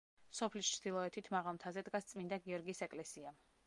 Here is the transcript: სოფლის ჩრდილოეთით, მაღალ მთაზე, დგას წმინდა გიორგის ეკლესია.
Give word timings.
სოფლის 0.37 0.71
ჩრდილოეთით, 0.77 1.31
მაღალ 1.37 1.59
მთაზე, 1.59 1.87
დგას 1.91 2.11
წმინდა 2.13 2.43
გიორგის 2.49 2.87
ეკლესია. 2.91 3.41